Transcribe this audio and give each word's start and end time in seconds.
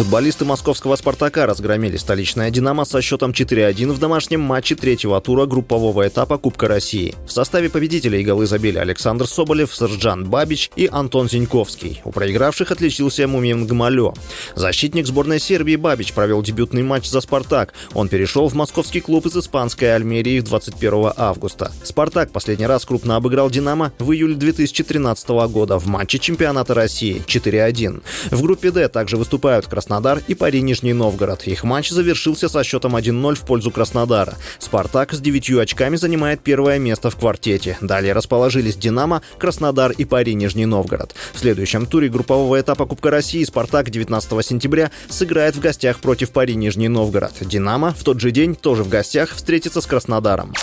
Футболисты 0.00 0.46
московского 0.46 0.96
«Спартака» 0.96 1.44
разгромили 1.44 1.98
столичное 1.98 2.50
«Динамо» 2.50 2.86
со 2.86 3.02
счетом 3.02 3.32
4-1 3.32 3.92
в 3.92 3.98
домашнем 3.98 4.40
матче 4.40 4.74
третьего 4.74 5.20
тура 5.20 5.44
группового 5.44 6.08
этапа 6.08 6.38
Кубка 6.38 6.68
России. 6.68 7.14
В 7.26 7.32
составе 7.32 7.68
победителей 7.68 8.24
голы 8.24 8.46
забили 8.46 8.78
Александр 8.78 9.26
Соболев, 9.26 9.74
Сержан 9.74 10.24
Бабич 10.24 10.70
и 10.74 10.88
Антон 10.90 11.28
Зиньковский. 11.28 12.00
У 12.04 12.12
проигравших 12.12 12.70
отличился 12.70 13.28
Мумин 13.28 13.66
Гмалё. 13.66 14.14
Защитник 14.54 15.06
сборной 15.06 15.38
Сербии 15.38 15.76
Бабич 15.76 16.14
провел 16.14 16.40
дебютный 16.40 16.82
матч 16.82 17.06
за 17.06 17.20
«Спартак». 17.20 17.74
Он 17.92 18.08
перешел 18.08 18.48
в 18.48 18.54
московский 18.54 19.00
клуб 19.00 19.26
из 19.26 19.36
испанской 19.36 19.94
Альмерии 19.94 20.40
21 20.40 21.12
августа. 21.14 21.72
«Спартак» 21.84 22.30
последний 22.32 22.66
раз 22.66 22.86
крупно 22.86 23.16
обыграл 23.16 23.50
«Динамо» 23.50 23.92
в 23.98 24.12
июле 24.12 24.36
2013 24.36 25.28
года 25.28 25.76
в 25.78 25.88
матче 25.88 26.18
чемпионата 26.18 26.72
России 26.72 27.22
4-1. 27.26 28.02
В 28.30 28.42
группе 28.42 28.70
«Д» 28.70 28.88
также 28.88 29.18
выступают 29.18 29.66
Краснодар 29.66 29.89
Краснодар 29.90 30.22
и 30.28 30.34
Пари 30.36 30.62
Нижний 30.62 30.92
Новгород. 30.92 31.48
Их 31.48 31.64
матч 31.64 31.90
завершился 31.90 32.48
со 32.48 32.62
счетом 32.62 32.94
1-0 32.94 33.34
в 33.34 33.40
пользу 33.40 33.72
Краснодара. 33.72 34.36
«Спартак» 34.60 35.12
с 35.12 35.18
девятью 35.18 35.58
очками 35.58 35.96
занимает 35.96 36.44
первое 36.44 36.78
место 36.78 37.10
в 37.10 37.16
квартете. 37.16 37.76
Далее 37.80 38.12
расположились 38.12 38.76
«Динамо», 38.76 39.20
Краснодар 39.36 39.90
и 39.90 40.04
Пари 40.04 40.34
Нижний 40.34 40.64
Новгород. 40.64 41.16
В 41.32 41.40
следующем 41.40 41.86
туре 41.86 42.08
группового 42.08 42.60
этапа 42.60 42.86
Кубка 42.86 43.10
России 43.10 43.42
«Спартак» 43.42 43.90
19 43.90 44.46
сентября 44.46 44.92
сыграет 45.08 45.56
в 45.56 45.60
гостях 45.60 45.98
против 45.98 46.30
Пари 46.30 46.54
Нижний 46.54 46.86
Новгород. 46.86 47.32
«Динамо» 47.40 47.92
в 47.92 48.04
тот 48.04 48.20
же 48.20 48.30
день 48.30 48.54
тоже 48.54 48.84
в 48.84 48.88
гостях 48.88 49.34
встретится 49.34 49.80
с 49.80 49.86
Краснодаром. 49.86 50.54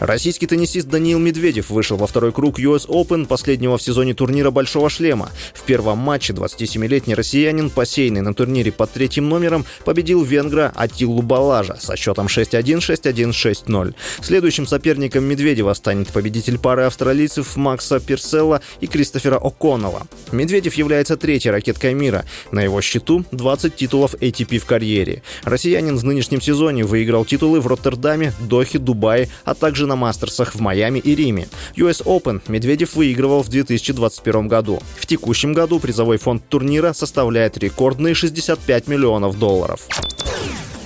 Российский 0.00 0.46
теннисист 0.46 0.88
Даниил 0.88 1.18
Медведев 1.18 1.70
вышел 1.70 1.96
во 1.96 2.06
второй 2.06 2.30
круг 2.30 2.58
US 2.58 2.86
Open 2.86 3.24
последнего 3.24 3.78
в 3.78 3.82
сезоне 3.82 4.12
турнира 4.12 4.50
«Большого 4.50 4.90
шлема». 4.90 5.30
В 5.54 5.62
первом 5.62 5.98
матче 5.98 6.34
27-летний 6.34 7.14
россиянин, 7.14 7.70
посеянный 7.70 8.20
на 8.20 8.34
турнире 8.34 8.72
под 8.72 8.90
третьим 8.92 9.30
номером, 9.30 9.64
победил 9.86 10.22
венгра 10.22 10.70
Атилу 10.74 11.22
Балажа 11.22 11.76
со 11.80 11.96
счетом 11.96 12.26
6-1, 12.26 12.80
6-1, 12.80 13.30
6-0. 13.30 13.94
Следующим 14.20 14.66
соперником 14.66 15.24
Медведева 15.24 15.72
станет 15.72 16.08
победитель 16.08 16.58
пары 16.58 16.82
австралийцев 16.82 17.56
Макса 17.56 17.98
Перселла 17.98 18.60
и 18.80 18.86
Кристофера 18.86 19.38
О'Коннелла. 19.38 20.06
Медведев 20.30 20.74
является 20.74 21.16
третьей 21.16 21.52
ракеткой 21.52 21.94
мира. 21.94 22.26
На 22.52 22.60
его 22.60 22.82
счету 22.82 23.24
20 23.32 23.74
титулов 23.74 24.14
ATP 24.14 24.58
в 24.58 24.66
карьере. 24.66 25.22
Россиянин 25.44 25.96
в 25.96 26.04
нынешнем 26.04 26.42
сезоне 26.42 26.84
выиграл 26.84 27.24
титулы 27.24 27.62
в 27.62 27.66
Роттердаме, 27.66 28.34
Дохе, 28.40 28.78
Дубае, 28.78 29.30
а 29.46 29.54
на 29.86 29.96
мастерсах 29.96 30.54
в 30.54 30.60
Майами 30.60 30.98
и 30.98 31.14
Риме. 31.14 31.48
US 31.76 32.04
Open 32.04 32.40
Медведев 32.48 32.94
выигрывал 32.94 33.42
в 33.42 33.48
2021 33.48 34.48
году. 34.48 34.80
В 34.96 35.06
текущем 35.06 35.52
году 35.52 35.80
призовой 35.80 36.18
фонд 36.18 36.48
турнира 36.48 36.92
составляет 36.92 37.58
рекордные 37.58 38.14
65 38.14 38.88
миллионов 38.88 39.38
долларов. 39.38 39.80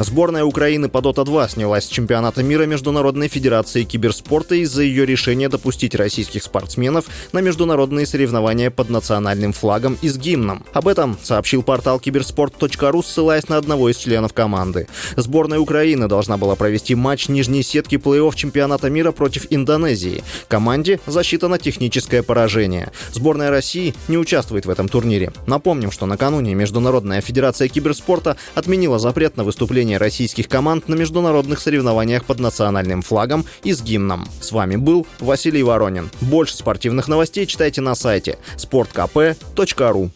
Сборная 0.03 0.45
Украины 0.45 0.89
по 0.89 0.99
Dota 0.99 1.27
2 1.27 1.49
снялась 1.51 1.85
с 1.85 1.89
чемпионата 1.89 2.43
мира 2.43 2.65
Международной 2.65 3.29
Федерации 3.29 3.85
Киберспорта 3.85 4.55
из-за 4.55 4.83
ее 4.83 5.05
решения 5.05 5.51
допустить 5.51 5.95
российских 5.95 6.43
спортсменов 6.43 7.05
на 7.33 7.41
международные 7.43 8.07
соревнования 8.07 8.71
под 8.71 8.89
национальным 8.89 9.53
флагом 9.53 9.99
и 10.01 10.09
с 10.09 10.17
гимном. 10.17 10.65
Об 10.73 10.89
этом 10.89 11.19
сообщил 11.23 11.63
портал 11.63 12.01
киберспорт.ру, 12.01 13.03
ссылаясь 13.03 13.51
на 13.51 13.59
одного 13.59 13.91
из 13.91 13.99
членов 13.99 14.33
команды. 14.33 14.89
Сборная 15.17 15.59
Украины 15.59 16.09
должна 16.09 16.39
была 16.39 16.55
провести 16.55 16.95
матч 16.95 17.29
нижней 17.29 17.63
сетки 17.63 17.97
плей-офф 17.97 18.35
чемпионата 18.35 18.89
мира 18.89 19.13
против 19.13 19.49
Индонезии. 19.51 20.25
Команде 20.49 20.99
засчитано 21.07 21.59
техническое 21.59 22.23
поражение. 22.23 22.91
Сборная 23.13 23.51
России 23.51 23.95
не 24.09 24.17
участвует 24.17 24.65
в 24.65 24.71
этом 24.71 24.89
турнире. 24.89 25.35
Напомним, 25.47 25.91
что 25.91 26.07
накануне 26.07 26.55
Международная 26.55 27.21
Федерация 27.21 27.69
Киберспорта 27.69 28.39
отменила 28.55 28.99
запрет 28.99 29.37
на 29.37 29.45
выступление 29.45 29.90
выступления 29.91 29.99
российских 29.99 30.49
команд 30.49 30.89
на 30.89 30.95
международных 30.95 31.61
соревнованиях 31.61 32.25
под 32.25 32.41
национальным 32.41 33.03
флагом 33.03 33.45
и 33.65 33.73
с 33.73 33.83
гимном. 33.83 34.27
С 34.41 34.53
вами 34.53 34.77
был 34.77 35.07
Василий 35.19 35.63
Воронин. 35.63 36.11
Больше 36.21 36.57
спортивных 36.57 37.09
новостей 37.09 37.47
читайте 37.47 37.81
на 37.81 37.95
сайте 37.95 38.39
sportkp.ru 38.57 40.11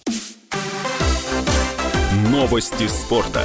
Новости 2.30 2.86
спорта. 2.88 3.42